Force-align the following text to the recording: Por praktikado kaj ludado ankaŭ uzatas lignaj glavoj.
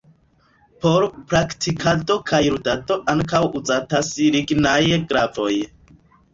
Por 0.85 1.05
praktikado 1.33 2.17
kaj 2.33 2.41
ludado 2.55 2.99
ankaŭ 3.15 3.43
uzatas 3.63 4.13
lignaj 4.39 4.75
glavoj. 5.15 5.55